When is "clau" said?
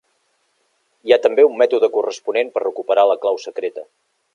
3.27-3.43